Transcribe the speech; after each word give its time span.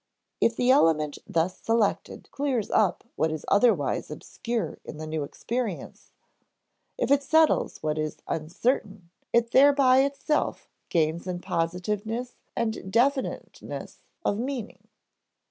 If 0.39 0.55
the 0.55 0.71
element 0.71 1.19
thus 1.27 1.59
selected 1.59 2.31
clears 2.31 2.71
up 2.71 3.03
what 3.17 3.31
is 3.31 3.45
otherwise 3.49 4.09
obscure 4.09 4.79
in 4.83 4.97
the 4.97 5.05
new 5.05 5.23
experience, 5.23 6.09
if 6.97 7.11
it 7.11 7.21
settles 7.21 7.83
what 7.83 7.99
is 7.99 8.17
uncertain, 8.27 9.11
it 9.31 9.51
thereby 9.51 9.99
itself 9.99 10.67
gains 10.89 11.27
in 11.27 11.39
positiveness 11.39 12.33
and 12.55 12.91
definiteness 12.91 14.01
of 14.25 14.39
meaning. 14.39 14.87